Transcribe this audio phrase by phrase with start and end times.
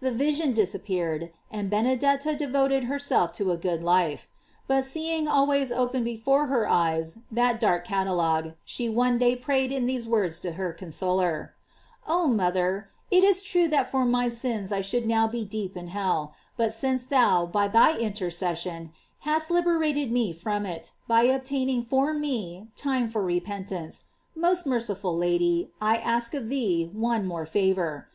[0.00, 4.28] The vision disappeared, and Benedetta devoted herself to a good life;
[4.66, 9.86] but seeing always open before her eyes that dark catalogue, she one day prayed in
[9.86, 11.54] these words to her consoler:
[12.06, 15.86] "Oh mother, it is true that for my sins I should now be deep in
[15.86, 21.82] hell; but since thou, by thy interces sion, hast liberated me from it, by obtaining
[21.84, 24.04] for me time for repentance,
[24.34, 28.08] most merciful Lady, I ask of thee one other favor.